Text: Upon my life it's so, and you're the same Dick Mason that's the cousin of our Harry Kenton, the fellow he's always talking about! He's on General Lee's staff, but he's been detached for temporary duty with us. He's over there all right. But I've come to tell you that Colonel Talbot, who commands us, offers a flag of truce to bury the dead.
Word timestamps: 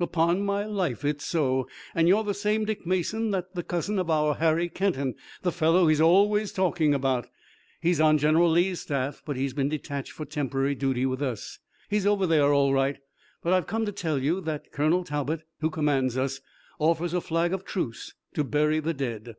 Upon 0.00 0.42
my 0.44 0.64
life 0.66 1.04
it's 1.04 1.24
so, 1.24 1.68
and 1.94 2.08
you're 2.08 2.24
the 2.24 2.34
same 2.34 2.64
Dick 2.64 2.84
Mason 2.84 3.30
that's 3.30 3.52
the 3.54 3.62
cousin 3.62 3.96
of 4.00 4.10
our 4.10 4.34
Harry 4.34 4.68
Kenton, 4.68 5.14
the 5.42 5.52
fellow 5.52 5.86
he's 5.86 6.00
always 6.00 6.50
talking 6.50 6.92
about! 6.92 7.28
He's 7.80 8.00
on 8.00 8.18
General 8.18 8.50
Lee's 8.50 8.80
staff, 8.80 9.22
but 9.24 9.36
he's 9.36 9.52
been 9.52 9.68
detached 9.68 10.10
for 10.10 10.24
temporary 10.24 10.74
duty 10.74 11.06
with 11.06 11.22
us. 11.22 11.60
He's 11.88 12.08
over 12.08 12.26
there 12.26 12.52
all 12.52 12.72
right. 12.72 12.98
But 13.40 13.52
I've 13.52 13.68
come 13.68 13.86
to 13.86 13.92
tell 13.92 14.18
you 14.18 14.40
that 14.40 14.72
Colonel 14.72 15.04
Talbot, 15.04 15.42
who 15.60 15.70
commands 15.70 16.16
us, 16.18 16.40
offers 16.80 17.14
a 17.14 17.20
flag 17.20 17.52
of 17.52 17.64
truce 17.64 18.14
to 18.34 18.42
bury 18.42 18.80
the 18.80 18.94
dead. 18.94 19.36